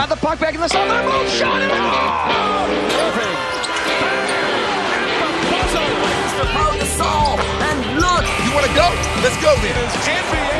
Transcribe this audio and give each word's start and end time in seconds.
Got 0.00 0.08
the 0.08 0.16
puck 0.16 0.40
back 0.40 0.54
in 0.54 0.60
the 0.62 0.66
center. 0.66 0.96
Boom, 1.04 1.28
shot 1.28 1.60
it. 1.60 1.68
Oh! 1.68 1.76
Irving. 3.04 3.36
And 7.68 7.80
look, 8.00 8.24
You 8.40 8.50
want 8.56 8.64
to 8.64 8.72
go? 8.72 8.88
Let's 9.20 9.36
go 9.44 9.52
then. 9.60 9.76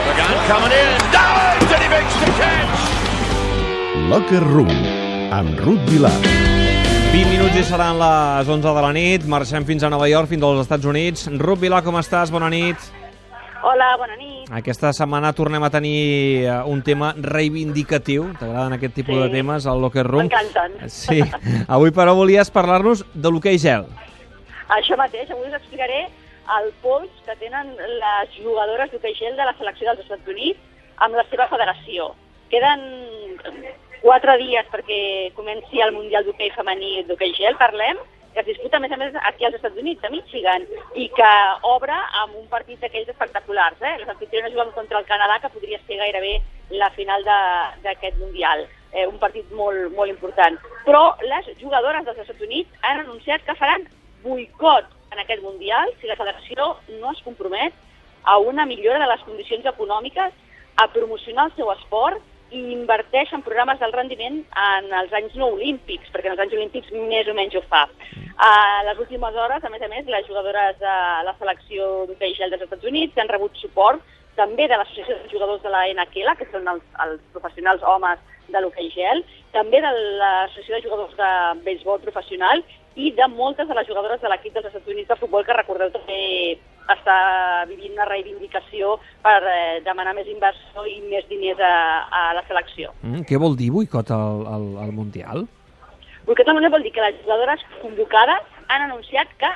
The 0.05 0.13
gun 0.21 0.37
coming 0.45 0.73
in. 0.77 0.93
Dives 1.09 1.73
and 1.73 1.81
he 1.81 1.89
makes 1.89 2.15
the 2.21 2.29
catch. 2.37 2.81
Locker 4.13 4.45
Room, 4.45 4.77
amb 5.33 5.57
Ruth 5.65 5.89
Vilar. 5.89 6.13
20 6.21 7.25
minuts 7.33 7.57
i 7.57 7.65
seran 7.65 7.97
les 7.97 8.47
11 8.47 8.75
de 8.77 8.83
la 8.85 8.93
nit. 8.93 9.25
Marxem 9.25 9.65
fins 9.65 9.83
a 9.83 9.89
Nova 9.89 10.05
York, 10.13 10.29
fins 10.29 10.45
als 10.45 10.67
Estats 10.67 10.85
Units. 10.85 11.31
Ruth 11.41 11.65
Vilà, 11.65 11.81
com 11.81 11.97
estàs? 11.97 12.29
Bona 12.29 12.53
nit. 12.53 13.00
Hola, 13.63 13.91
bona 14.01 14.17
nit. 14.17 14.49
Aquesta 14.57 14.93
setmana 14.97 15.35
tornem 15.37 15.63
a 15.63 15.69
tenir 15.71 16.47
eh, 16.49 16.53
un 16.65 16.81
tema 16.83 17.11
reivindicatiu. 17.17 18.31
T'agraden 18.41 18.73
aquest 18.79 18.95
tipus 18.97 19.15
Sí. 19.17 19.21
de 19.23 19.29
temes 19.35 19.67
al 19.67 19.81
Locker 19.83 20.05
Room? 20.07 20.23
M'encanten. 20.29 20.79
Sí. 20.89 21.21
Avui, 21.69 21.91
però, 21.93 22.15
volies 22.17 22.51
parlar-nos 22.51 23.05
de 23.15 23.31
l'hoquei 23.31 23.59
gel. 23.61 23.85
Això 24.79 24.97
mateix, 24.97 25.29
avui 25.31 25.49
us 25.51 25.59
explicaré 25.59 26.07
el 26.57 26.71
pols 26.83 27.11
que 27.27 27.37
tenen 27.37 27.75
les 27.77 28.33
jugadores 28.43 28.91
d'hoquei 28.93 29.15
gel 29.19 29.37
de 29.37 29.45
la 29.45 29.53
selecció 29.59 29.91
dels 29.91 30.01
Estats 30.07 30.27
Units 30.29 30.59
amb 31.05 31.15
la 31.21 31.25
seva 31.29 31.47
federació. 31.53 32.15
Queden 32.51 32.81
quatre 34.01 34.39
dies 34.41 34.67
perquè 34.73 35.33
comenci 35.37 35.83
el 35.85 35.93
Mundial 35.93 36.25
d'hoquei 36.25 36.51
femení 36.57 37.05
d'hoquei 37.07 37.35
gel, 37.37 37.59
parlem, 37.61 38.01
que 38.33 38.41
es 38.41 38.47
disputa, 38.47 38.77
a 38.77 38.81
més 38.81 38.93
a 38.93 38.99
més, 39.01 39.15
aquí 39.27 39.45
als 39.45 39.57
Estats 39.59 39.79
Units, 39.81 40.05
a 40.05 40.11
Michigan, 40.13 40.67
i 40.95 41.09
que 41.17 41.31
obre 41.67 41.97
amb 42.23 42.37
un 42.39 42.47
partit 42.53 42.81
d'aquells 42.81 43.11
espectaculars. 43.13 43.81
Eh? 43.83 43.97
Les 44.03 44.09
anfitriones 44.09 44.53
juguen 44.55 44.71
contra 44.77 45.01
el 45.01 45.09
Canadà, 45.09 45.41
que 45.41 45.53
podria 45.55 45.81
ser 45.87 45.99
gairebé 45.99 46.37
la 46.71 46.91
final 46.95 47.25
d'aquest 47.27 48.19
Mundial. 48.19 48.67
Eh, 48.93 49.07
un 49.07 49.19
partit 49.23 49.51
molt, 49.55 49.91
molt 49.95 50.11
important. 50.11 50.59
Però 50.87 51.03
les 51.23 51.51
jugadores 51.61 52.07
dels 52.07 52.23
Estats 52.23 52.47
Units 52.47 52.71
han 52.83 53.05
anunciat 53.05 53.45
que 53.47 53.59
faran 53.59 53.87
boicot 54.23 54.87
en 55.13 55.23
aquest 55.23 55.43
Mundial 55.43 55.91
si 56.01 56.11
la 56.11 56.19
federació 56.19 56.75
no 57.01 57.13
es 57.13 57.23
compromet 57.27 57.75
a 58.25 58.39
una 58.39 58.67
millora 58.67 58.99
de 59.01 59.09
les 59.11 59.23
condicions 59.27 59.67
econòmiques, 59.67 60.33
a 60.81 60.87
promocionar 60.93 61.49
el 61.49 61.57
seu 61.57 61.71
esport 61.73 62.21
i 62.51 62.61
inverteix 62.75 63.33
en 63.33 63.45
programes 63.47 63.79
del 63.81 63.93
rendiment 63.95 64.41
en 64.65 64.89
els 65.01 65.13
anys 65.17 65.37
no 65.39 65.53
olímpics, 65.55 66.11
perquè 66.13 66.31
en 66.31 66.37
els 66.37 66.45
anys 66.45 66.57
olímpics 66.59 66.93
més 66.95 67.29
o 67.31 67.35
menys 67.37 67.57
ho 67.59 67.63
fa. 67.71 67.85
A 68.41 68.53
les 68.89 68.99
últimes 68.99 69.37
hores, 69.37 69.65
a 69.65 69.71
més 69.71 69.83
a 69.83 69.91
més, 69.93 70.09
les 70.09 70.27
jugadores 70.27 70.79
de 70.81 70.97
la 71.27 71.37
selecció 71.39 71.91
d'hoquei 72.09 72.35
gel 72.39 72.51
dels 72.51 72.67
Estats 72.67 72.89
Units 72.91 73.19
han 73.21 73.31
rebut 73.31 73.57
suport 73.61 74.03
també 74.41 74.67
de 74.69 74.81
l'Associació 74.81 75.21
de 75.21 75.31
Jugadors 75.33 75.63
de 75.63 75.73
la 75.73 75.87
NHL, 75.93 76.35
que 76.41 76.49
són 76.51 76.69
els, 76.73 76.85
els 77.05 77.23
professionals 77.37 77.85
homes 77.85 78.21
de 78.51 78.61
l'hoquei 78.63 78.91
gel, 78.95 79.23
també 79.55 79.81
de 79.85 79.93
l'Associació 79.95 80.79
de 80.79 80.85
Jugadors 80.87 81.17
de 81.19 81.31
Béisbol 81.67 82.01
Professional 82.03 82.65
i 82.97 83.13
de 83.15 83.27
moltes 83.31 83.69
de 83.69 83.77
les 83.79 83.87
jugadores 83.87 84.21
de 84.23 84.31
l'equip 84.33 84.57
dels 84.57 84.67
Estats 84.71 84.91
Units 84.91 85.09
de 85.11 85.19
futbol 85.21 85.47
que 85.47 85.57
recordeu 85.57 85.93
també 85.95 86.21
està 86.91 87.17
vivint 87.71 87.95
una 87.95 88.09
reivindicació 88.09 88.97
per 89.23 89.39
eh, 89.47 89.79
demanar 89.87 90.17
més 90.17 90.29
inversió 90.31 90.85
i 90.91 90.99
més 91.07 91.27
diners 91.31 91.61
a, 91.63 91.75
a 92.11 92.23
la 92.35 92.43
selecció. 92.49 92.91
Mm, 93.05 93.23
què 93.29 93.39
vol 93.39 93.55
dir 93.61 93.71
boicot 93.75 94.11
al, 94.17 94.43
al, 94.57 94.67
al 94.87 94.95
Mundial? 94.97 95.47
Boicot 96.27 96.49
al 96.49 96.59
Mundial 96.59 96.75
vol 96.75 96.87
dir 96.87 96.95
que 96.97 97.05
les 97.05 97.21
jugadores 97.23 97.63
convocades 97.85 98.59
han 98.69 98.89
anunciat 98.89 99.31
que 99.39 99.53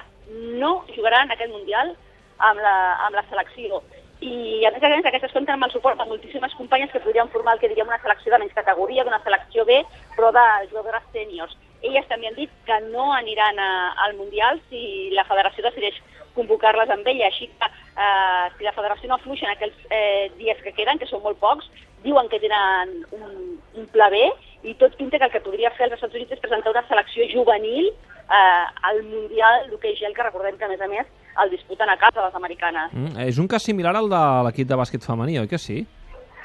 no 0.61 0.77
jugaran 0.95 1.31
aquest 1.31 1.53
Mundial 1.53 1.95
amb 2.39 2.63
la, 2.63 2.77
amb 3.07 3.19
la 3.19 3.27
selecció. 3.31 3.83
I 4.25 4.65
a 4.65 4.71
més 4.73 4.83
a 4.83 4.89
més 4.89 5.07
aquestes 5.09 5.33
compten 5.37 5.59
amb 5.59 5.67
el 5.67 5.73
suport 5.75 5.99
de 6.01 6.07
moltíssimes 6.09 6.55
companyes 6.57 6.91
que 6.93 7.03
podrien 7.05 7.29
formar 7.29 7.55
el 7.55 7.61
que 7.61 7.69
diríem 7.69 7.91
una 7.91 8.01
selecció 8.01 8.33
de 8.33 8.39
menys 8.41 8.57
categoria, 8.57 9.05
d'una 9.05 9.21
selecció 9.25 9.67
B, 9.69 9.83
però 10.17 10.31
de 10.33 10.45
jugadores 10.71 11.05
sèniors. 11.13 11.57
Elles 11.85 12.07
també 12.09 12.31
han 12.31 12.39
dit 12.39 12.53
que 12.65 12.79
no 12.87 13.11
aniran 13.13 13.59
a, 13.61 13.71
al 14.07 14.15
Mundial 14.17 14.63
si 14.71 15.11
la 15.13 15.27
federació 15.29 15.67
decideix 15.67 15.99
convocar-les 16.35 16.91
amb 16.91 17.11
ella, 17.13 17.29
així 17.29 17.51
que 17.51 17.69
eh, 17.69 18.47
si 18.57 18.65
la 18.65 18.73
federació 18.73 19.11
no 19.11 19.19
afluixa 19.19 19.45
en 19.47 19.53
aquells 19.53 19.85
eh, 19.91 20.31
dies 20.39 20.63
que 20.65 20.73
queden, 20.79 20.99
que 20.99 21.11
són 21.11 21.23
molt 21.27 21.39
pocs, 21.43 21.69
diuen 22.07 22.31
que 22.33 22.41
tenen 22.41 22.97
un, 23.19 23.37
un 23.77 23.91
pla 23.93 24.09
B 24.13 24.23
i 24.65 24.73
tot 24.81 24.97
pinta 24.97 25.21
que 25.21 25.29
el 25.29 25.35
que 25.35 25.45
podria 25.45 25.73
fer 25.77 25.91
els 25.91 25.99
Estats 25.99 26.17
Units 26.17 26.33
és 26.33 26.41
presentar 26.41 26.73
una 26.73 26.87
selecció 26.89 27.29
juvenil 27.29 27.93
eh, 27.93 28.65
al 28.89 29.05
Mundial 29.05 29.69
d'hoquei 29.69 29.99
gel, 30.01 30.17
que 30.17 30.27
recordem 30.27 30.57
que 30.57 30.65
a 30.65 30.73
més 30.73 30.81
a 30.81 30.89
més 30.89 31.13
el 31.43 31.51
disputen 31.51 31.89
a 31.91 31.97
casa 31.97 32.25
les 32.27 32.35
americanes. 32.39 32.93
Mm, 32.93 33.19
és 33.29 33.39
un 33.39 33.49
cas 33.49 33.63
similar 33.63 33.95
al 33.97 34.09
de 34.09 34.23
l'equip 34.47 34.69
de 34.69 34.77
bàsquet 34.79 35.03
femení, 35.03 35.39
oi 35.41 35.49
que 35.49 35.59
sí? 35.59 35.81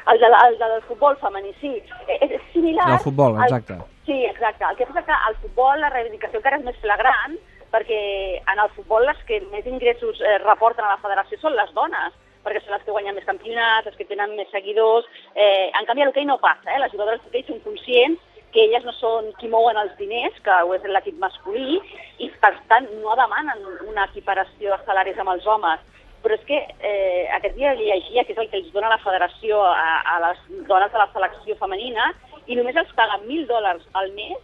El, 0.10 0.18
de, 0.20 0.26
el, 0.26 0.58
del 0.58 0.82
futbol 0.88 1.16
femení, 1.22 1.52
sí. 1.62 1.76
Eh, 2.08 2.18
És, 2.26 2.32
és 2.40 2.42
similar... 2.54 2.88
Del 2.90 3.04
futbol, 3.04 3.36
al- 3.38 3.44
exacte. 3.44 3.78
Sí, 4.08 4.24
exacte. 4.26 4.66
El 4.66 4.76
que 4.78 4.88
passa 4.90 5.04
que 5.06 5.12
al 5.28 5.36
futbol 5.44 5.80
la 5.80 5.90
reivindicació 5.94 6.40
encara 6.40 6.58
és 6.58 6.66
més 6.66 6.80
flagrant 6.82 7.36
perquè 7.70 8.00
en 8.42 8.60
el 8.64 8.70
futbol 8.74 9.06
les 9.06 9.20
que 9.28 9.38
més 9.52 9.68
ingressos 9.70 10.18
eh, 10.26 10.40
reporten 10.42 10.86
a 10.88 10.96
la 10.96 11.02
federació 11.04 11.38
són 11.38 11.54
les 11.54 11.70
dones 11.78 12.16
perquè 12.42 12.64
són 12.64 12.74
les 12.74 12.82
que 12.88 12.92
guanyen 12.96 13.14
més 13.14 13.28
campionats, 13.28 13.86
les 13.86 13.98
que 14.00 14.06
tenen 14.10 14.32
més 14.36 14.48
seguidors. 14.50 15.06
Eh, 15.36 15.70
en 15.76 15.86
canvi, 15.86 16.02
a 16.02 16.06
l'hoquei 16.08 16.26
no 16.26 16.40
passa. 16.42 16.72
Eh? 16.74 16.80
Les 16.80 16.92
jugadores 16.96 17.22
d'hoquei 17.22 17.44
són 17.46 17.60
conscients 17.66 18.18
que 18.54 18.66
elles 18.66 18.86
no 18.86 18.94
són 18.98 19.30
qui 19.40 19.50
mouen 19.52 19.78
els 19.78 19.96
diners, 20.00 20.36
que 20.46 20.56
ho 20.66 20.74
és 20.76 20.88
l'equip 20.90 21.20
masculí, 21.22 21.80
i 22.20 22.30
per 22.42 22.56
tant 22.72 22.90
no 23.04 23.16
demanen 23.20 23.64
una 23.88 24.08
equiparació 24.10 24.74
de 24.74 24.80
salaris 24.86 25.20
amb 25.22 25.36
els 25.36 25.48
homes. 25.48 25.86
Però 26.24 26.36
és 26.36 26.44
que 26.48 26.58
eh, 26.60 27.30
aquest 27.38 27.56
dia 27.56 27.76
llegia 27.80 28.26
que 28.28 28.34
és 28.36 28.42
el 28.42 28.50
que 28.52 28.60
els 28.60 28.74
dona 28.76 28.92
la 28.92 29.00
federació 29.04 29.62
a, 29.64 30.02
a 30.16 30.20
les 30.26 30.42
dones 30.68 30.92
de 30.92 31.00
la 31.00 31.08
selecció 31.14 31.56
femenina 31.62 32.12
i 32.48 32.58
només 32.58 32.76
els 32.76 32.92
paguen 32.98 33.24
1.000 33.30 33.48
dòlars 33.48 33.86
al 34.02 34.12
mes 34.18 34.36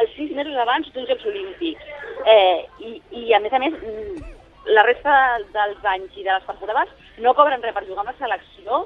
els 0.00 0.12
sis 0.16 0.30
mesos 0.36 0.56
abans 0.56 0.88
d'uns 0.92 1.08
Jocs 1.08 1.26
Olímpics. 1.28 1.84
Eh, 2.26 2.64
i, 2.80 2.92
I, 3.10 3.22
a 3.36 3.40
més 3.44 3.52
a 3.52 3.60
més, 3.62 3.74
mm, 3.76 4.32
la 4.76 4.84
resta 4.86 5.14
dels 5.54 5.86
anys 5.94 6.16
i 6.16 6.24
de 6.26 6.32
les 6.32 6.46
temporades 6.48 6.92
no 7.24 7.34
cobren 7.38 7.62
res 7.62 7.74
per 7.76 7.84
jugar 7.86 8.04
amb 8.04 8.12
la 8.12 8.18
selecció 8.20 8.84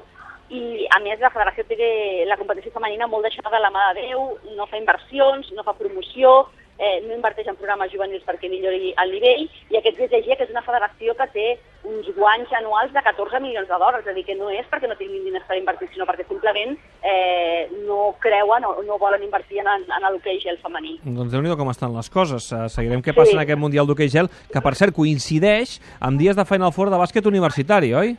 i, 0.49 0.87
a 0.95 0.99
més, 1.03 1.19
la 1.19 1.31
federació 1.33 1.63
té 1.67 2.23
la 2.27 2.37
competició 2.39 2.71
femenina 2.71 3.07
molt 3.07 3.23
deixada 3.27 3.51
de 3.51 3.59
la 3.59 3.71
mà 3.73 3.89
de 3.93 4.05
Déu, 4.07 4.37
no 4.55 4.67
fa 4.67 4.77
inversions, 4.79 5.49
no 5.55 5.63
fa 5.67 5.73
promoció, 5.75 6.47
eh, 6.77 7.01
no 7.07 7.15
inverteix 7.15 7.47
en 7.49 7.55
programes 7.57 7.91
juvenils 7.91 8.23
perquè 8.23 8.49
millori 8.51 8.93
el 9.01 9.11
nivell, 9.11 9.47
i 9.73 9.77
aquest 9.79 9.97
dia 9.97 10.07
llegia 10.13 10.35
que 10.37 10.45
és 10.45 10.53
una 10.53 10.61
federació 10.63 11.15
que 11.17 11.27
té 11.33 11.47
uns 11.87 12.07
guanys 12.15 12.51
anuals 12.59 12.93
de 12.93 13.01
14 13.01 13.39
milions 13.41 13.67
de 13.67 13.73
dòlars, 13.79 14.05
és 14.05 14.11
a 14.11 14.13
dir, 14.15 14.23
que 14.27 14.35
no 14.35 14.49
és 14.53 14.65
perquè 14.71 14.87
no 14.87 14.95
tinguin 14.99 15.23
diners 15.25 15.43
per 15.47 15.57
invertir, 15.57 15.89
sinó 15.93 16.05
perquè 16.05 16.25
simplement 16.27 16.77
eh, 17.01 17.67
no 17.87 18.13
creuen 18.23 18.65
o 18.67 18.83
no 18.87 18.97
volen 19.01 19.23
invertir 19.23 19.59
en, 19.63 19.67
en 19.87 20.07
l'hoquei 20.11 20.39
gel 20.43 20.59
femení. 20.63 20.97
Doncs 21.03 21.31
déu 21.33 21.41
nhi 21.43 21.55
com 21.57 21.71
estan 21.73 21.95
les 21.95 22.09
coses. 22.13 22.51
Eh, 22.53 22.67
Seguirem 22.69 23.01
què 23.01 23.15
passa 23.15 23.31
Sí. 23.31 23.35
en 23.35 23.43
aquest 23.43 23.59
Mundial 23.59 23.87
d'hoquei 23.87 24.07
gel, 24.11 24.29
que 24.53 24.61
per 24.61 24.75
cert 24.75 24.93
coincideix 24.95 25.79
amb 25.99 26.19
dies 26.19 26.35
de 26.37 26.45
Final 26.45 26.71
Four 26.71 26.91
de 26.93 26.99
bàsquet 27.01 27.25
universitari, 27.25 27.93
oi? 27.93 28.15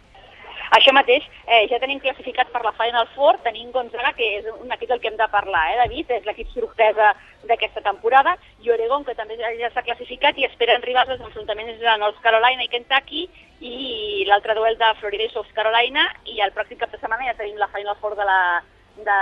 Això 0.77 0.93
mateix, 0.93 1.25
eh, 1.47 1.67
ja 1.71 1.79
tenim 1.81 2.01
classificat 2.01 2.51
per 2.53 2.63
la 2.65 2.75
Final 2.77 3.09
Four, 3.15 3.39
tenim 3.45 3.71
Gonzaga, 3.73 4.13
que 4.17 4.27
és 4.39 4.45
un 4.53 4.73
equip 4.73 4.89
del 4.89 5.01
que 5.01 5.09
hem 5.09 5.17
de 5.17 5.29
parlar, 5.29 5.65
eh, 5.73 5.77
David? 5.83 6.11
És 6.11 6.25
l'equip 6.27 6.49
sorpresa 6.53 7.15
d'aquesta 7.49 7.81
temporada, 7.81 8.37
i 8.61 8.71
Oregon, 8.71 9.05
que 9.05 9.15
també 9.15 9.37
ja 9.39 9.71
s'ha 9.71 9.83
classificat 9.83 10.37
i 10.39 10.45
esperen 10.45 10.83
rivals 10.83 11.09
als 11.09 11.21
enfrontaments 11.21 11.79
de 11.81 11.99
North 11.99 12.21
Carolina 12.21 12.65
i 12.65 12.69
Kentucky, 12.69 13.29
i 13.61 14.25
l'altre 14.29 14.55
duel 14.55 14.77
de 14.79 14.95
Florida 15.01 15.25
i 15.25 15.31
South 15.31 15.53
Carolina, 15.55 16.09
i 16.25 16.41
el 16.41 16.53
pròxim 16.53 16.79
cap 16.79 16.93
de 16.93 16.99
setmana 16.99 17.27
ja 17.27 17.39
tenim 17.39 17.57
la 17.57 17.69
Final 17.69 17.97
Four 18.01 18.17
de 18.17 18.25
la 18.25 18.63
de, 18.99 19.19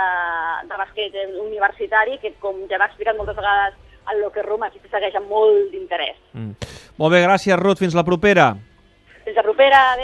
de 0.67 0.77
bàsquet 0.77 1.13
universitari, 1.41 2.17
que 2.21 2.33
com 2.41 2.65
ja 2.69 2.79
m'ha 2.79 2.89
explicat 2.89 3.17
moltes 3.17 3.37
vegades 3.37 3.77
al 4.07 4.21
Locker 4.21 4.45
Room, 4.45 4.63
aquí 4.63 4.79
se 4.81 4.89
segueix 4.89 5.15
amb 5.19 5.29
molt 5.29 5.71
d'interès. 5.71 6.17
Mm. 6.33 6.55
Molt 6.97 7.13
bé, 7.13 7.21
gràcies, 7.25 7.59
Ruth. 7.59 7.83
Fins 7.83 7.93
la 7.93 8.05
propera. 8.07 8.55
Fins 9.25 9.35
la 9.35 9.43
propera, 9.45 9.81
adéu. 9.91 9.95